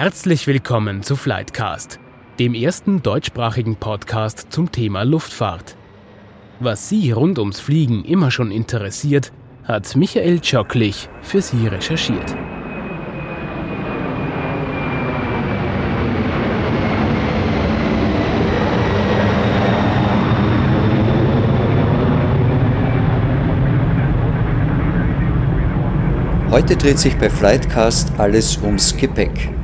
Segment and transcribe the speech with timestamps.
[0.00, 2.00] Herzlich willkommen zu Flightcast,
[2.38, 5.76] dem ersten deutschsprachigen Podcast zum Thema Luftfahrt.
[6.58, 9.30] Was Sie rund ums Fliegen immer schon interessiert,
[9.64, 12.34] hat Michael Tschocklich für Sie recherchiert.
[26.50, 29.59] Heute dreht sich bei Flightcast alles ums Gepäck.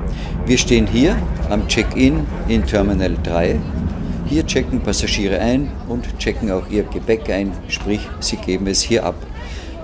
[0.47, 1.17] Wir stehen hier
[1.51, 3.59] am Check-in in Terminal 3.
[4.27, 9.05] Hier checken Passagiere ein und checken auch ihr Gepäck ein, sprich sie geben es hier
[9.05, 9.17] ab.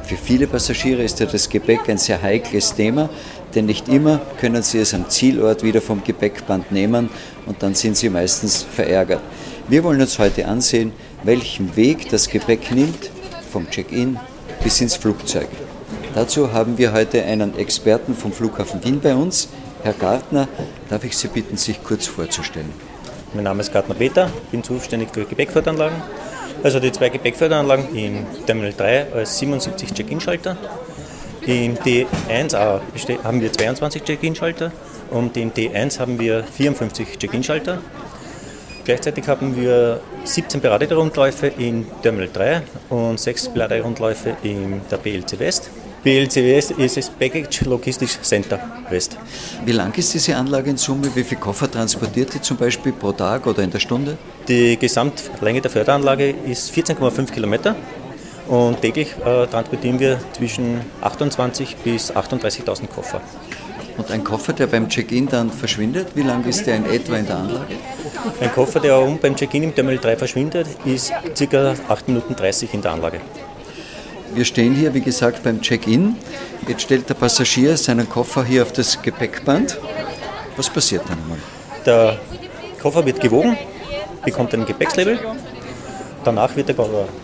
[0.04, 3.10] Für viele Passagiere ist ja das Gepäck ein sehr heikles Thema,
[3.56, 7.10] denn nicht immer können sie es am Zielort wieder vom Gepäckband nehmen
[7.46, 9.22] und dann sind sie meistens verärgert.
[9.66, 10.92] Wir wollen uns heute ansehen,
[11.24, 13.10] welchen Weg das Gepäck nimmt
[13.50, 14.16] vom Check-in
[14.62, 15.48] bis ins Flugzeug.
[16.14, 19.48] Dazu haben wir heute einen Experten vom Flughafen Wien bei uns.
[19.82, 20.46] Herr Gartner,
[20.88, 22.72] darf ich Sie bitten, sich kurz vorzustellen?
[23.34, 26.00] Mein Name ist Gartner Peter, bin zuständig für Gepäckförderanlagen.
[26.62, 30.56] Also die zwei Gepäckförderanlagen im Terminal 3 als 77 Check-in-Schalter.
[31.46, 32.56] Im D1
[33.24, 34.70] haben wir 22 Check-in-Schalter
[35.10, 37.78] und im D1 haben wir 54 Check-in-Schalter.
[38.84, 45.70] Gleichzeitig haben wir 17 Beraterrundläufe in Terminal 3 und 6 Beraterrundläufe in der BLC West.
[46.04, 48.58] BLCWS ist das Package Logistics Center
[48.90, 49.16] West.
[49.64, 51.14] Wie lang ist diese Anlage in Summe?
[51.14, 54.18] Wie viele Koffer transportiert die zum Beispiel pro Tag oder in der Stunde?
[54.48, 57.76] Die Gesamtlänge der Förderanlage ist 14,5 Kilometer
[58.48, 63.20] und täglich äh, transportieren wir zwischen 28.000 bis 38.000 Koffer.
[63.96, 67.26] Und ein Koffer, der beim Check-in dann verschwindet, wie lang ist der in etwa in
[67.26, 67.76] der Anlage?
[68.40, 71.12] Ein Koffer, der beim Check-in im Terminal 3 verschwindet, ist
[71.50, 71.74] ca.
[71.88, 73.20] 8 Minuten 30 in der Anlage.
[74.34, 76.16] Wir stehen hier, wie gesagt, beim Check-in.
[76.66, 79.78] Jetzt stellt der Passagier seinen Koffer hier auf das Gepäckband.
[80.56, 81.38] Was passiert dann einmal?
[81.84, 82.18] Der
[82.80, 83.58] Koffer wird gewogen,
[84.24, 85.18] bekommt ein Gepäckslabel.
[86.24, 86.76] Danach wird der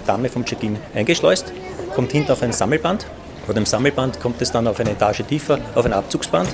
[0.06, 1.52] Dame vom Check-in eingeschleust,
[1.94, 3.06] kommt hinten auf ein Sammelband.
[3.46, 6.48] Vor dem Sammelband kommt es dann auf eine Etage tiefer auf ein Abzugsband.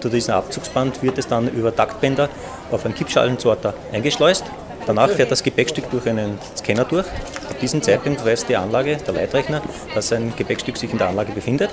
[0.00, 2.28] Zu diesem Abzugsband wird es dann über Taktbänder
[2.70, 4.44] auf einen Kippschalensorter eingeschleust.
[4.86, 7.06] Danach fährt das Gepäckstück durch einen Scanner durch.
[7.60, 9.62] Diesem Zeitpunkt weiß die Anlage, der Leitrechner,
[9.94, 11.70] dass ein Gepäckstück sich in der Anlage befindet.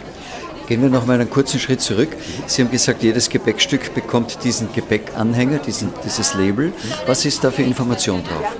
[0.67, 2.09] Gehen wir noch mal einen kurzen Schritt zurück.
[2.45, 6.71] Sie haben gesagt, jedes Gepäckstück bekommt diesen Gepäckanhänger, diesen, dieses Label.
[7.05, 8.55] Was ist da für Information drauf?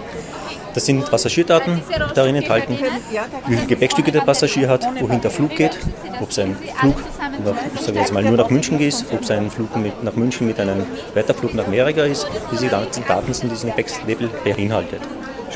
[0.74, 1.82] Das sind Passagierdaten
[2.16, 2.78] darin enthalten,
[3.48, 5.78] wie viele Gepäckstücke der Passagier hat, wohin der Flug geht,
[6.22, 6.96] ob sein Flug
[7.44, 10.48] nach, sagen wir jetzt mal, nur nach München geht, ob sein Flug mit, nach München
[10.48, 12.28] mit einem Weiterflug nach Amerika ist.
[12.52, 15.02] Diese ganzen Daten sind diesen Gepäckslabel beinhaltet.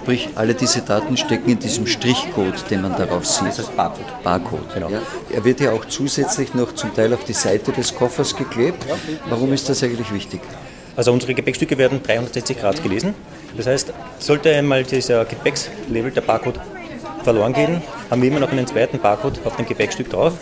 [0.06, 3.48] Sprich, alle diese Daten stecken in diesem Strichcode, den man darauf sieht.
[3.48, 4.06] Das ist Barcode.
[4.24, 4.74] Barcode.
[4.76, 4.88] Genau.
[4.88, 5.02] Ja.
[5.34, 8.86] Er wird ja auch zusätzlich noch zum Teil auf die Seite des Koffers geklebt.
[9.28, 10.42] Warum ist das eigentlich wichtig?
[10.96, 13.16] Also unsere Gepäckstücke werden 360 Grad gelesen.
[13.58, 16.60] Das heißt, sollte einmal dieser Gepäckslabel, der Barcode,
[17.24, 20.34] verloren gehen, haben wir immer noch einen zweiten Barcode auf dem Gepäckstück drauf.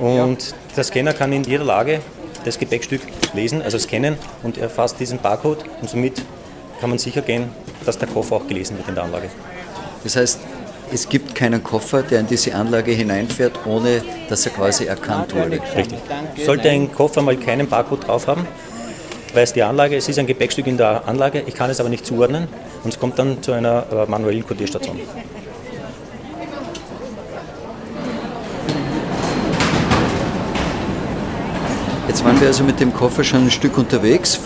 [0.00, 2.00] Und der Scanner kann in jeder Lage
[2.44, 3.02] das Gepäckstück
[3.34, 6.22] lesen, also scannen und erfasst diesen Barcode und somit
[6.80, 7.50] kann man sicher gehen,
[7.84, 9.28] dass der Koffer auch gelesen wird in der Anlage.
[10.04, 10.40] Das heißt,
[10.92, 15.58] es gibt keinen Koffer, der in diese Anlage hineinfährt, ohne dass er quasi erkannt wurde.
[15.76, 15.98] Richtig.
[16.44, 18.46] Sollte ein Koffer mal keinen Barcode drauf haben,
[19.34, 22.04] weiß die Anlage, es ist ein Gepäckstück in der Anlage, ich kann es aber nicht
[22.04, 22.46] zuordnen
[22.84, 24.98] und es kommt dann zu einer äh, manuellen Kodierstation.
[32.22, 34.38] Jetzt waren wir also mit dem Koffer schon ein Stück unterwegs.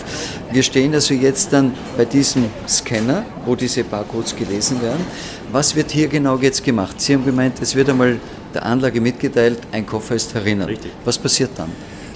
[0.51, 5.05] Wir stehen also jetzt dann bei diesem Scanner, wo diese Barcodes gelesen werden.
[5.51, 6.99] Was wird hier genau jetzt gemacht?
[6.99, 8.17] Sie haben gemeint, es wird einmal
[8.55, 10.63] der Anlage mitgeteilt, ein Koffer ist herinnen.
[10.63, 10.91] Richtig.
[11.05, 11.69] Was passiert dann?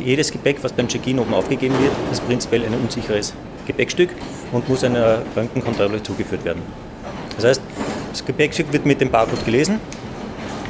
[0.04, 3.32] Jedes Gepäck, was beim Check-in oben aufgegeben wird, ist prinzipiell ein unsicheres
[3.68, 4.10] Gepäckstück
[4.52, 6.64] und muss einer Röntgenkontrolle zugeführt werden.
[7.36, 7.62] Das heißt,
[8.12, 9.80] das Gepäckstück wird mit dem Barcode gelesen.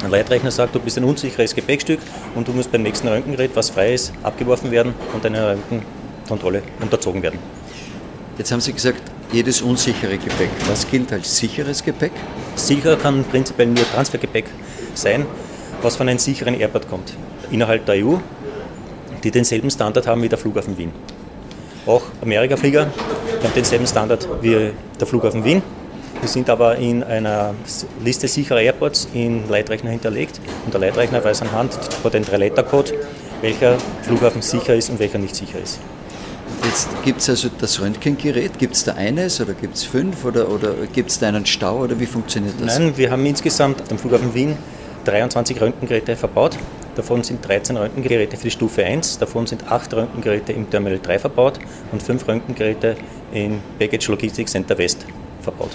[0.02, 2.00] Ein Leitrechner sagt, du bist ein unsicheres Gepäckstück
[2.34, 7.22] und du musst beim nächsten Röntgengerät, was frei ist, abgeworfen werden und einer Röntgenkontrolle unterzogen
[7.22, 7.38] werden.
[8.36, 10.50] Jetzt haben Sie gesagt, jedes unsichere Gepäck.
[10.68, 12.12] Was gilt als sicheres Gepäck?
[12.56, 14.46] Sicher kann prinzipiell nur Transfergepäck
[14.94, 15.26] sein,
[15.82, 17.14] was von einem sicheren Airport kommt.
[17.50, 18.16] Innerhalb der EU
[19.22, 20.90] die denselben Standard haben wie der Flughafen Wien.
[21.86, 25.62] Auch Amerika-Flieger haben denselben Standard wie der Flughafen Wien.
[26.22, 27.52] Wir sind aber in einer
[28.04, 32.92] Liste sicherer Airports in Leitrechner hinterlegt und der Leitrechner weiß anhand von den drei Letter-Code,
[33.40, 35.80] welcher Flughafen sicher ist und welcher nicht sicher ist.
[36.64, 40.48] Jetzt gibt es also das Röntgengerät, gibt es da eines oder gibt es fünf oder,
[40.48, 42.78] oder gibt es da einen Stau oder wie funktioniert das?
[42.78, 44.56] Nein, wir haben insgesamt am Flughafen Wien
[45.04, 46.56] 23 Röntgengeräte verbaut
[46.94, 51.18] Davon sind 13 Röntgengeräte für die Stufe 1, davon sind 8 Röntgengeräte im Terminal 3
[51.18, 51.58] verbaut
[51.90, 52.96] und 5 Röntgengeräte
[53.32, 55.04] im Baggage Logistics Center West
[55.40, 55.70] verbaut.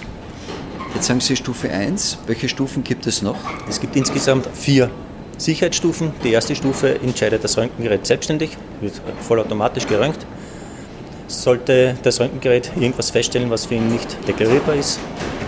[0.93, 2.19] Jetzt sagen Sie Stufe 1.
[2.27, 3.37] Welche Stufen gibt es noch?
[3.69, 4.89] Es gibt insgesamt vier
[5.37, 6.11] Sicherheitsstufen.
[6.23, 10.25] Die erste Stufe entscheidet das Röntgengerät selbstständig, wird vollautomatisch geröntgt.
[11.27, 14.99] Sollte das Röntgengerät irgendwas feststellen, was für ihn nicht deklarierbar ist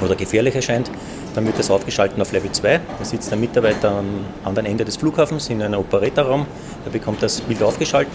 [0.01, 0.91] oder gefährlich erscheint,
[1.35, 2.79] dann wird es aufgeschaltet auf Level 2.
[2.99, 6.45] Da sitzt der Mitarbeiter am anderen Ende des Flughafens in einem Operatorraum.
[6.85, 8.13] Der bekommt das Bild aufgeschaltet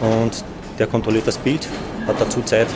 [0.00, 0.44] und
[0.78, 1.66] der kontrolliert das Bild,
[2.06, 2.68] hat dazu Zeit,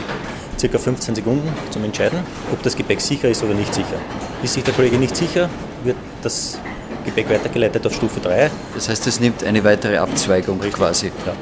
[0.59, 0.77] ca.
[0.77, 2.19] 15 Sekunden zum Entscheiden,
[2.51, 3.97] ob das Gepäck sicher ist oder nicht sicher.
[4.43, 5.49] Ist sich der Kollege nicht sicher,
[5.83, 6.59] wird das
[7.05, 8.51] Gepäck weitergeleitet auf Stufe 3.
[8.75, 10.75] Das heißt, es nimmt eine weitere Abzweigung Richtig.
[10.75, 11.11] quasi.
[11.25, 11.33] Ja.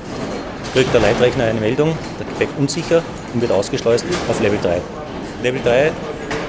[0.73, 3.01] Kriegt der Leitrechner eine Meldung, der Gepäck unsicher
[3.33, 4.81] und wird ausgeschleust auf Level 3.
[5.43, 5.91] Level 3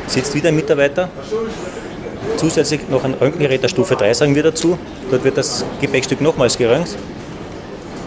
[0.07, 1.09] sitzt wieder ein Mitarbeiter.
[2.37, 4.79] Zusätzlich noch ein Röntgengerät der Stufe 3 sagen wir dazu.
[5.11, 6.97] Dort wird das Gepäckstück nochmals geröntgt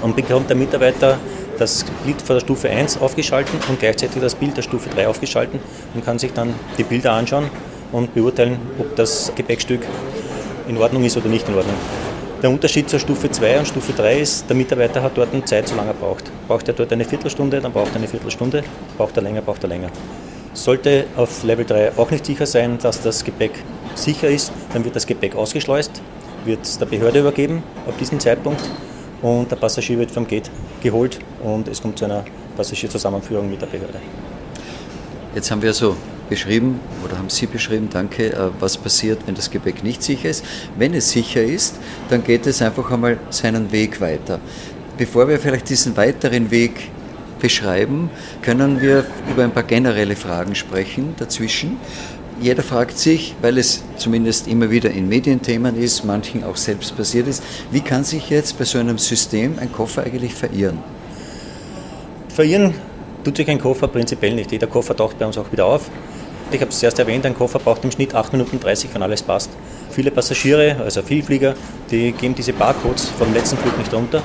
[0.02, 1.18] und bekommt der Mitarbeiter
[1.64, 5.60] das Bild von der Stufe 1 aufgeschalten und gleichzeitig das Bild der Stufe 3 aufgeschalten
[5.94, 7.50] und kann sich dann die Bilder anschauen
[7.94, 9.82] und beurteilen, ob das Gepäckstück
[10.68, 11.76] in Ordnung ist oder nicht in Ordnung.
[12.42, 15.70] Der Unterschied zur Stufe 2 und Stufe 3 ist, der Mitarbeiter hat dort eine Zeit,
[15.70, 16.26] so lange er braucht.
[16.50, 18.64] Braucht er dort eine Viertelstunde, dann braucht er eine Viertelstunde,
[18.98, 19.88] braucht er länger, braucht er länger.
[20.54, 23.54] Sollte auf Level 3 auch nicht sicher sein, dass das Gepäck
[23.96, 26.02] sicher ist, dann wird das Gepäck ausgeschleust,
[26.44, 28.62] wird der Behörde übergeben ab diesem Zeitpunkt
[29.24, 30.52] und der Passagier wird vom Gate
[30.84, 32.24] geholt und es kommt zu einer
[32.56, 34.00] Passagierzusammenführung mit der Behörde.
[35.34, 35.96] Jetzt haben wir so
[36.30, 40.46] beschrieben oder haben Sie beschrieben, danke, äh, was passiert, wenn das Gepäck nicht sicher ist.
[40.78, 41.80] Wenn es sicher ist,
[42.10, 44.40] dann geht es einfach einmal seinen Weg weiter.
[44.98, 46.92] Bevor wir vielleicht diesen weiteren Weg
[47.40, 48.10] beschreiben,
[48.42, 51.78] können wir über ein paar generelle Fragen sprechen dazwischen.
[52.42, 57.28] Jeder fragt sich, weil es zumindest immer wieder in Medienthemen ist, manchen auch selbst passiert
[57.28, 60.80] ist, wie kann sich jetzt bei so einem System ein Koffer eigentlich verirren?
[62.30, 62.74] Verirren
[63.24, 64.52] tut sich ein Koffer prinzipiell nicht.
[64.52, 65.90] Jeder Koffer taucht bei uns auch wieder auf.
[66.52, 69.24] Ich habe es erst erwähnt, ein Koffer braucht im Schnitt 8 Minuten 30, wenn alles
[69.24, 69.50] passt.
[69.90, 71.56] Viele Passagiere, also Vielflieger,
[71.90, 74.22] die geben diese Barcodes vom letzten Flug nicht runter.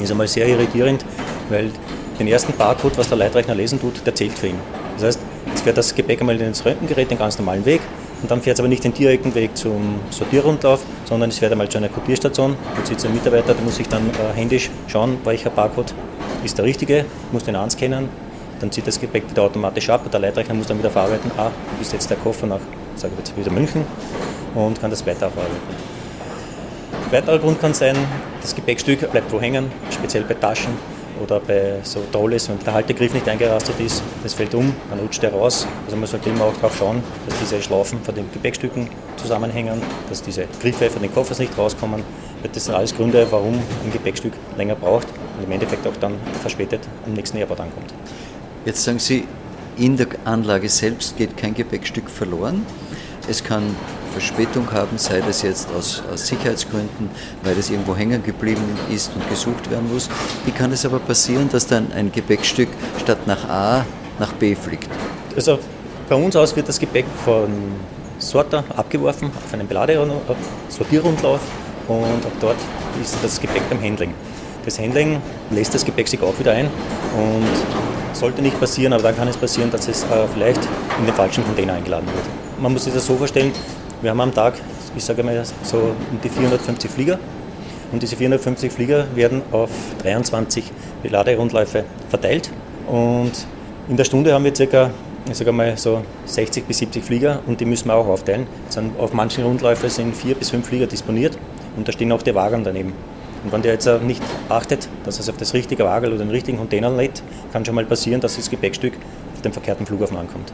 [0.00, 1.04] Ist einmal sehr irritierend,
[1.48, 1.70] weil
[2.18, 4.58] den ersten Barcode, was der Leitrechner lesen tut, der zählt für ihn.
[4.96, 5.20] Das heißt,
[5.52, 7.80] jetzt fährt das Gepäck einmal ins Röntgengerät den ganz normalen Weg
[8.22, 11.68] und dann fährt es aber nicht den direkten Weg zum Sortierrundlauf, sondern es fährt einmal
[11.68, 12.56] zu einer Kopierstation.
[12.74, 15.92] Dort sitzt ein Mitarbeiter, der muss sich dann äh, händisch schauen, welcher Barcode
[16.44, 18.08] ist der richtige, muss den anscannen,
[18.60, 20.10] dann zieht das Gepäck wieder automatisch ab.
[20.10, 22.60] Der Leitrechner muss dann wieder verarbeiten, ah, du bist jetzt der Koffer nach,
[22.96, 23.84] sage ich jetzt wieder München
[24.54, 25.92] und kann das weiter verarbeiten.
[27.10, 27.96] Weiterer Grund kann sein,
[28.40, 30.72] das Gepäckstück bleibt wo hängen, speziell bei Taschen
[31.20, 35.22] oder bei so Trolleys, wenn der Haltegriff nicht eingerastet ist, das fällt um, dann rutscht
[35.22, 35.66] der raus.
[35.84, 40.22] Also man sollte immer auch darauf schauen, dass diese Schlaufen von den Gepäckstücken zusammenhängen, dass
[40.22, 42.02] diese Griffe von den Koffers nicht rauskommen.
[42.52, 45.06] Das sind alles Gründe, warum ein Gepäckstück länger braucht
[45.38, 47.94] und im Endeffekt auch dann verspätet am nächsten Airport ankommt.
[48.64, 49.26] Jetzt sagen Sie,
[49.76, 52.66] in der Anlage selbst geht kein Gepäckstück verloren.
[53.28, 53.76] Es kann
[54.12, 57.10] Verspätung haben, sei das jetzt aus, aus, Sicherheitsgründen,
[57.42, 60.08] weil es irgendwo hängen geblieben ist und gesucht werden muss.
[60.44, 62.68] Wie kann es aber passieren, dass dann ein Gepäckstück
[63.00, 63.84] statt nach A
[64.18, 64.88] nach B fliegt?
[65.34, 65.58] Also
[66.08, 67.48] bei uns aus wird das Gepäck von
[68.18, 69.68] Sorter abgeworfen auf einen
[70.68, 71.40] Sortierrundlauf
[71.88, 72.56] und ab dort
[73.00, 74.14] ist das Gepäck beim Handling.
[74.64, 75.20] Das Handling
[75.50, 76.66] lässt das Gepäck sich auch wieder ein
[77.16, 80.60] und sollte nicht passieren, aber dann kann es passieren, dass es äh, vielleicht
[80.98, 82.60] in den falschen Container eingeladen wird.
[82.60, 83.52] Man muss sich das so vorstellen,
[84.02, 84.54] wir haben am Tag,
[84.96, 87.18] ich sage mal so um die 450 Flieger
[87.92, 89.70] und diese 450 Flieger werden auf
[90.02, 90.64] 23
[91.04, 92.50] Laderundläufe verteilt
[92.88, 93.32] und
[93.88, 94.90] in der Stunde haben wir ca.
[95.30, 98.46] ich sage mal so 60 bis 70 Flieger und die müssen wir auch aufteilen.
[98.98, 101.38] Auf manchen Rundläufen sind vier bis fünf Flieger disponiert
[101.76, 102.92] und da stehen auch die Wagen daneben.
[103.44, 106.58] Und wenn der jetzt nicht achtet, dass er auf das richtige Wagel oder den richtigen
[106.58, 108.94] Container lädt, kann schon mal passieren, dass das Gepäckstück
[109.34, 110.52] auf dem verkehrten Flughafen ankommt.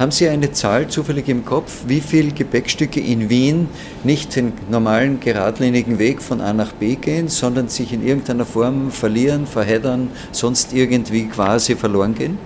[0.00, 3.68] Haben Sie eine Zahl zufällig im Kopf, wie viele Gepäckstücke in Wien
[4.02, 8.92] nicht den normalen geradlinigen Weg von A nach B gehen, sondern sich in irgendeiner Form
[8.92, 12.38] verlieren, verheddern, sonst irgendwie quasi verloren gehen?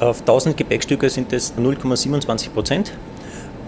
[0.00, 2.92] Auf 1000 Gepäckstücke sind es 0,27 Prozent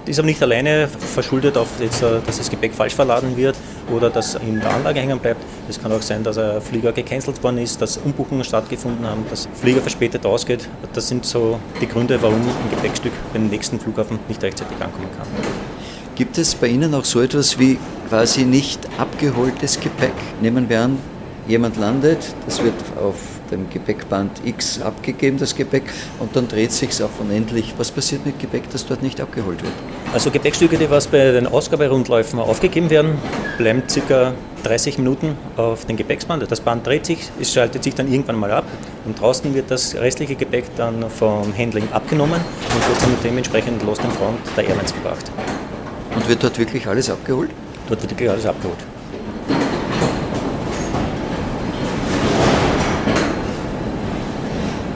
[0.09, 3.57] ist aber nicht alleine verschuldet auf, jetzt, äh, dass das Gepäck falsch verladen wird
[3.93, 5.41] oder dass in der Anlage hängen bleibt.
[5.69, 9.49] Es kann auch sein, dass ein Flieger gecancelt worden ist, dass Umbuchungen stattgefunden haben, dass
[9.61, 10.69] Flieger verspätet ausgeht.
[10.93, 15.27] Das sind so die Gründe, warum ein Gepäckstück beim nächsten Flughafen nicht rechtzeitig ankommen kann.
[16.15, 20.15] Gibt es bei Ihnen auch so etwas wie quasi nicht abgeholtes Gepäck?
[20.41, 20.99] Nehmen wir an,
[21.49, 23.17] jemand landet, das wird auf
[23.51, 25.85] dem Gepäckband X abgegeben, das Gepäck,
[26.19, 27.75] und dann dreht sich auf unendlich.
[27.79, 29.73] Was passiert mit Gepäck, das dort nicht abgeholt wird?
[30.13, 33.19] Also Gepäckstücke, die was bei den Ausgaberundläufen aufgegeben werden,
[33.59, 34.33] bleiben ca.
[34.65, 36.51] 30 Minuten auf dem Gepäcksband.
[36.51, 38.65] Das Band dreht sich, es schaltet sich dann irgendwann mal ab
[39.05, 43.99] und draußen wird das restliche Gepäck dann vom Handling abgenommen und wird dann dementsprechend los
[43.99, 45.31] den Front der Airlines gebracht.
[46.17, 47.51] Und wird dort wirklich alles abgeholt?
[47.89, 48.79] Dort wird wirklich alles abgeholt.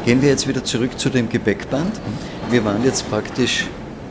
[0.05, 2.01] Gehen wir jetzt wieder zurück zu dem Gepäckband.
[2.51, 3.67] Wir waren jetzt praktisch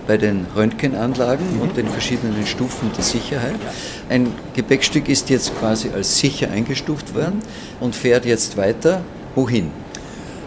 [0.06, 1.62] bei den Röntgenanlagen mhm.
[1.62, 3.56] und den verschiedenen Stufen der Sicherheit.
[4.08, 7.42] Ein Gepäckstück ist jetzt quasi als sicher eingestuft worden
[7.80, 9.02] und fährt jetzt weiter.
[9.34, 9.72] Wohin?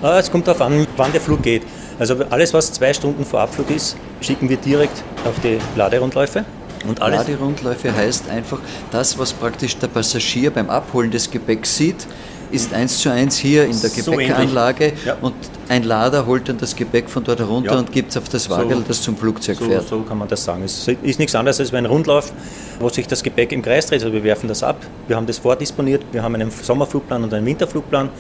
[0.01, 1.63] Ah, es kommt darauf an, wann der Flug geht.
[1.99, 6.45] Also alles, was zwei Stunden vor Abflug ist, schicken wir direkt auf die Laderundläufe.
[6.87, 8.59] Und alles Laderundläufe heißt einfach,
[8.91, 12.07] das, was praktisch der Passagier beim Abholen des Gepäcks sieht,
[12.53, 15.17] ist eins zu eins hier in der Gepäckanlage so ja.
[15.21, 15.35] und
[15.69, 17.79] ein Lader holt dann das Gepäck von dort herunter ja.
[17.79, 19.89] und gibt es auf das Wagel, so, das zum Flugzeug so, fährt.
[19.89, 20.63] So kann man das sagen.
[20.63, 22.33] Es ist nichts anderes als ein Rundlauf,
[22.79, 24.03] wo sich das Gepäck im Kreis dreht.
[24.03, 24.77] Also wir werfen das ab,
[25.09, 28.11] wir haben das vordisponiert, wir haben einen Sommerflugplan und einen Winterflugplan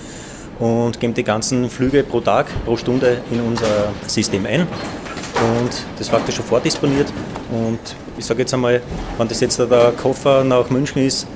[0.59, 4.61] und geben die ganzen Flüge pro Tag, pro Stunde in unser System ein.
[4.61, 7.13] Und das faktisch schon vordisponiert.
[7.51, 7.81] Und
[8.17, 8.81] ich sage jetzt einmal,
[9.19, 11.27] wenn das jetzt der Koffer nach München ist,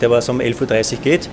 [0.00, 1.28] der was um 11.30 Uhr geht,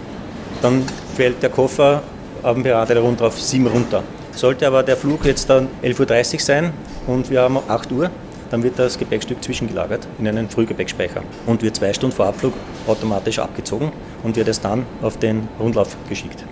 [0.62, 0.84] dann
[1.16, 2.02] fällt der Koffer
[2.44, 4.04] am Berater rund auf 7 runter.
[4.32, 6.74] Sollte aber der Flug jetzt dann 11.30 Uhr sein
[7.08, 8.10] und wir haben 8 Uhr,
[8.50, 12.54] dann wird das Gepäckstück zwischengelagert in einen Frühgepäckspeicher und wird zwei Stunden vor Abflug
[12.88, 13.92] automatisch abgezogen
[14.24, 16.44] und wird es dann auf den Rundlauf geschickt.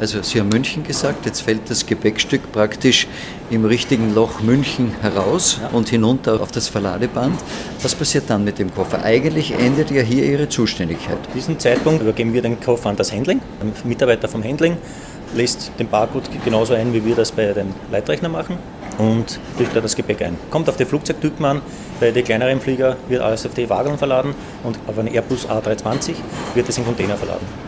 [0.00, 3.06] Also Sie haben München gesagt, jetzt fällt das Gepäckstück praktisch
[3.50, 5.68] im richtigen Loch München heraus ja.
[5.76, 7.38] und hinunter auf das Verladeband.
[7.82, 9.02] Was passiert dann mit dem Koffer?
[9.02, 11.18] Eigentlich endet ja hier Ihre Zuständigkeit.
[11.26, 13.40] Zu diesem Zeitpunkt übergeben wir den Koffer an das Handling.
[13.60, 14.76] Ein Mitarbeiter vom Handling
[15.34, 18.58] lässt den Barcode genauso ein, wie wir das bei den Leitrechner machen
[18.98, 20.36] und kriegt da das Gepäck ein.
[20.50, 21.62] Kommt auf die Flugzeugtypen an,
[22.00, 26.14] bei den kleineren Flieger wird alles auf die Wagen verladen und auf einen Airbus A320
[26.54, 27.67] wird es in Container verladen.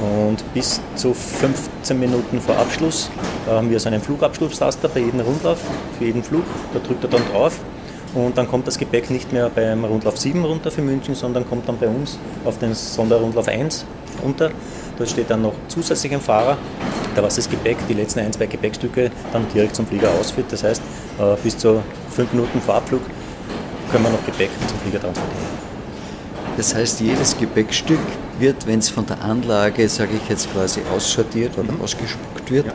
[0.00, 3.10] Und bis zu 15 Minuten vor Abschluss
[3.46, 5.58] haben wir so einen Flugabschlusstaster bei jedem Rundlauf,
[5.98, 6.44] für jeden Flug.
[6.72, 7.58] Da drückt er dann drauf
[8.14, 11.68] und dann kommt das Gepäck nicht mehr beim Rundlauf 7 runter für München, sondern kommt
[11.68, 13.84] dann bei uns auf den Sonderrundlauf 1
[14.24, 14.50] runter.
[14.96, 16.56] Dort steht dann noch zusätzlich ein Fahrer,
[17.14, 20.46] der was das Gepäck, die letzten ein, zwei Gepäckstücke dann direkt zum Flieger ausführt.
[20.50, 20.82] Das heißt,
[21.18, 23.02] äh, bis zu 5 Minuten vor Abflug
[23.92, 25.60] können wir noch Gepäck zum Flieger transportieren.
[26.56, 28.00] Das heißt, jedes Gepäckstück
[28.40, 31.80] wird, wenn es von der Anlage, sage ich jetzt quasi, aussortiert oder mhm.
[31.82, 32.72] ausgespuckt wird, ja.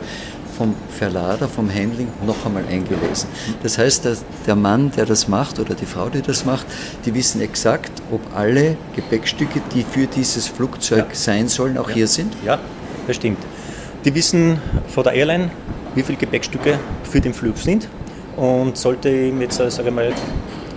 [0.56, 3.28] vom Verlader, vom Handling noch einmal eingelesen.
[3.62, 4.08] Das heißt,
[4.46, 6.66] der Mann, der das macht oder die Frau, die das macht,
[7.04, 11.14] die wissen exakt, ob alle Gepäckstücke, die für dieses Flugzeug ja.
[11.14, 11.96] sein sollen, auch ja.
[11.96, 12.34] hier sind?
[12.44, 12.58] Ja,
[13.06, 13.38] das stimmt.
[14.04, 15.50] Die wissen von der Airline,
[15.94, 17.88] wie viele Gepäckstücke für den Flug sind.
[18.36, 20.12] Und sollte ihm jetzt, äh, sage ich mal,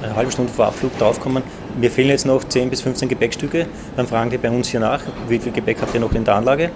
[0.01, 1.43] eine halbe Stunde vor Abflug draufkommen,
[1.79, 5.01] mir fehlen jetzt noch 10 bis 15 Gepäckstücke, dann fragen die bei uns hier nach,
[5.27, 6.71] wie viel Gepäck habt ihr noch in der Anlage?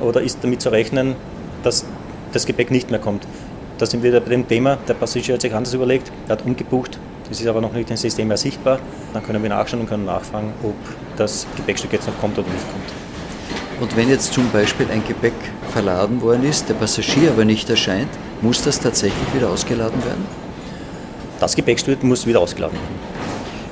[0.00, 1.16] Oder ist damit zu rechnen,
[1.62, 1.84] dass
[2.32, 3.26] das Gepäck nicht mehr kommt?
[3.78, 6.46] Da sind wir wieder bei dem Thema, der Passagier hat sich anders überlegt, er hat
[6.46, 6.98] umgebucht,
[7.28, 8.78] das ist aber noch nicht im System mehr sichtbar.
[9.12, 10.74] Dann können wir nachschauen und können nachfragen, ob
[11.16, 12.92] das Gepäckstück jetzt noch kommt oder nicht kommt.
[13.80, 15.34] Und wenn jetzt zum Beispiel ein Gepäck
[15.70, 18.08] verladen worden ist, der Passagier aber nicht erscheint,
[18.40, 20.24] muss das tatsächlich wieder ausgeladen werden?
[21.40, 23.16] Das Gepäckstück muss wieder ausgeladen werden.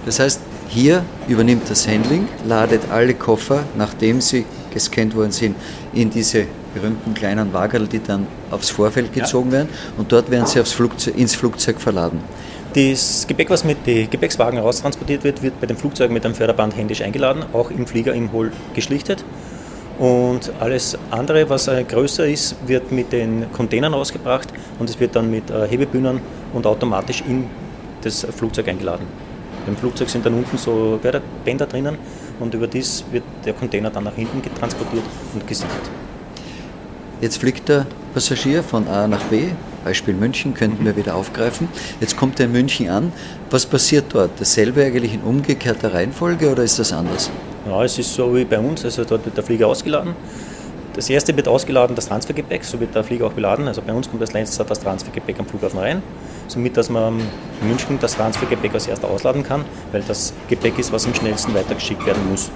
[0.04, 0.40] Das heißt,
[0.74, 5.54] hier übernimmt das Handling, ladet alle Koffer, nachdem sie gescannt worden sind,
[5.92, 9.58] in diese berühmten kleinen Wagerl, die dann aufs Vorfeld gezogen ja.
[9.58, 12.18] werden und dort werden sie Flugzeug, ins Flugzeug verladen.
[12.74, 16.76] Das Gepäck, was mit den Gepäckswagen raustransportiert wird, wird bei dem Flugzeug mit einem Förderband
[16.76, 19.24] händisch eingeladen, auch im Flieger im Hohl geschlichtet.
[20.00, 24.48] Und alles andere, was äh, größer ist, wird mit den Containern ausgebracht
[24.80, 26.20] und es wird dann mit äh, Hebebühnen
[26.52, 27.46] und automatisch in
[28.02, 29.06] das Flugzeug eingeladen.
[29.66, 31.00] Im Flugzeug sind dann unten so
[31.44, 31.96] Bänder drinnen
[32.40, 35.90] und über dies wird der Container dann nach hinten getransportiert und gesichert.
[37.20, 39.48] Jetzt fliegt der Passagier von A nach B,
[39.84, 40.86] Beispiel München, könnten mhm.
[40.86, 41.68] wir wieder aufgreifen.
[42.00, 43.12] Jetzt kommt er in München an.
[43.50, 44.30] Was passiert dort?
[44.38, 47.30] Dasselbe eigentlich in umgekehrter Reihenfolge oder ist das anders?
[47.66, 48.84] Ja, es ist so wie bei uns.
[48.84, 50.14] Also dort wird der Flieger ausgeladen.
[50.94, 53.66] Das erste wird ausgeladen, das Transfergepäck, so wird der Flieger auch beladen.
[53.66, 56.02] Also bei uns kommt als letzter das Transfergepäck am Flughafen rein
[56.48, 57.20] somit dass man
[57.60, 61.54] in München das Transfergepäck als erster ausladen kann, weil das Gepäck ist, was am schnellsten
[61.54, 62.50] weitergeschickt werden muss.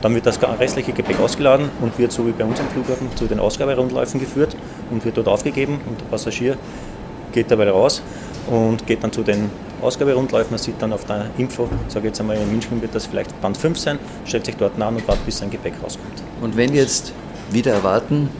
[0.00, 3.26] Dann wird das restliche Gepäck ausgeladen und wird so wie bei uns am Flughafen zu
[3.26, 4.56] den Ausgaberundläufen geführt
[4.90, 6.56] und wird dort aufgegeben und der Passagier
[7.32, 8.00] geht dabei raus
[8.48, 9.50] und geht dann zu den
[9.82, 10.50] Ausgaberundläufen.
[10.50, 13.56] Man sieht dann auf der Info, sage jetzt einmal in München wird das vielleicht Band
[13.56, 16.22] 5 sein, stellt sich dort an und wartet, bis sein Gepäck rauskommt.
[16.40, 17.12] Und wenn jetzt
[17.50, 18.30] wieder erwarten,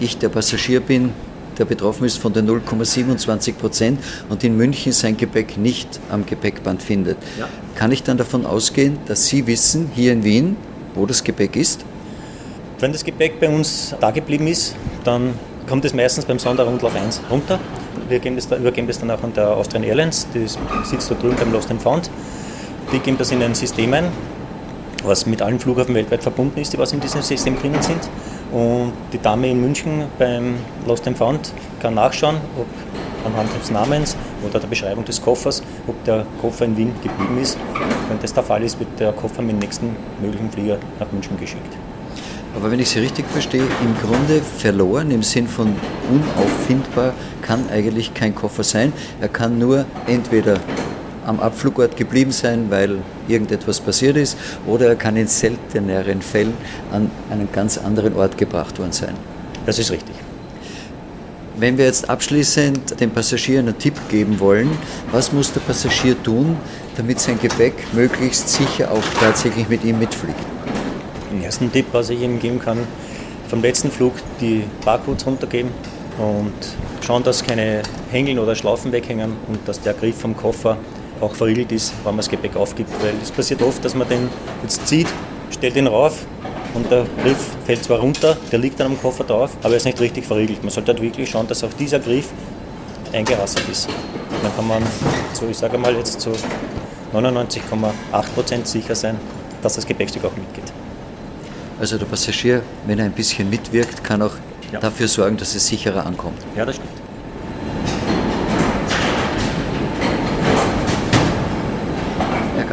[0.00, 1.12] ich der Passagier bin,
[1.58, 6.82] der betroffen ist von den 0,27 Prozent und in München sein Gepäck nicht am Gepäckband
[6.82, 7.16] findet.
[7.38, 7.48] Ja.
[7.74, 10.56] Kann ich dann davon ausgehen, dass Sie wissen, hier in Wien,
[10.94, 11.84] wo das Gepäck ist?
[12.80, 15.34] Wenn das Gepäck bei uns da geblieben ist, dann
[15.68, 17.58] kommt es meistens beim Sonderrundlauf 1 runter.
[18.08, 20.46] Wir das da, übergeben das dann auch an der Austrian Airlines, die
[20.84, 22.10] sitzt da drüben beim Lost and Found.
[22.92, 24.04] Die geben das in ein System ein,
[25.04, 28.00] was mit allen Flughafen weltweit verbunden ist, die was in diesem System drinnen sind.
[28.54, 30.54] Und die Dame in München beim
[30.86, 32.66] Lost and Found kann nachschauen, ob
[33.26, 34.16] anhand des Namens
[34.48, 37.58] oder der Beschreibung des Koffers, ob der Koffer in Wien geblieben ist.
[38.08, 41.36] Wenn das der Fall ist, wird der Koffer mit dem nächsten möglichen Flieger nach München
[41.36, 41.76] geschickt.
[42.54, 45.74] Aber wenn ich Sie richtig verstehe, im Grunde verloren im Sinn von
[46.08, 48.92] unauffindbar kann eigentlich kein Koffer sein.
[49.20, 50.60] Er kann nur entweder
[51.26, 56.54] am Abflugort geblieben sein, weil irgendetwas passiert ist, oder er kann in selteneren Fällen
[56.92, 59.14] an einen ganz anderen Ort gebracht worden sein.
[59.66, 60.14] Das ist richtig.
[61.56, 64.70] Wenn wir jetzt abschließend den Passagieren einen Tipp geben wollen,
[65.12, 66.56] was muss der Passagier tun,
[66.96, 70.38] damit sein Gepäck möglichst sicher auch tatsächlich mit ihm mitfliegt?
[71.30, 72.78] Den ersten Tipp, was ich ihm geben kann,
[73.48, 75.70] vom letzten Flug die Barcodes runtergeben
[76.18, 76.52] und
[77.06, 80.76] schauen, dass keine Hängeln oder Schlaufen weghängen und dass der Griff vom Koffer
[81.20, 82.90] auch verriegelt ist, wenn man das Gepäck aufgibt.
[83.02, 84.28] Weil es passiert oft, dass man den
[84.62, 85.08] jetzt zieht,
[85.50, 86.26] stellt ihn rauf
[86.74, 89.84] und der Griff fällt zwar runter, der liegt dann am Koffer drauf, aber er ist
[89.84, 90.62] nicht richtig verriegelt.
[90.62, 92.28] Man sollte halt wirklich schauen, dass auch dieser Griff
[93.12, 93.88] eingerassert ist.
[94.42, 94.82] Dann kann man,
[95.32, 96.32] so ich sage mal jetzt zu
[97.12, 99.18] 99,8% sicher sein,
[99.62, 100.72] dass das Gepäckstück auch mitgeht.
[101.78, 104.34] Also der Passagier, wenn er ein bisschen mitwirkt, kann auch
[104.72, 104.80] ja.
[104.80, 106.38] dafür sorgen, dass es sicherer ankommt.
[106.56, 107.03] Ja, das stimmt.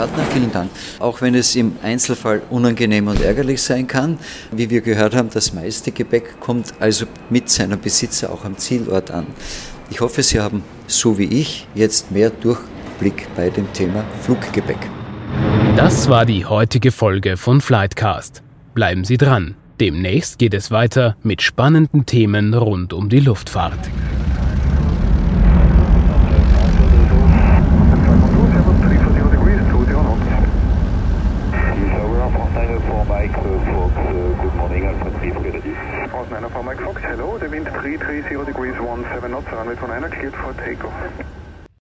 [0.01, 0.71] Gartner, vielen Dank.
[0.97, 4.17] Auch wenn es im Einzelfall unangenehm und ärgerlich sein kann,
[4.51, 9.11] wie wir gehört haben, das meiste Gepäck kommt also mit seinem Besitzer auch am Zielort
[9.11, 9.27] an.
[9.91, 14.89] Ich hoffe, Sie haben, so wie ich, jetzt mehr Durchblick bei dem Thema Fluggepäck.
[15.77, 18.41] Das war die heutige Folge von Flightcast.
[18.73, 19.53] Bleiben Sie dran.
[19.79, 23.77] Demnächst geht es weiter mit spannenden Themen rund um die Luftfahrt.
[39.81, 41.30] 29 cleared for takeoff.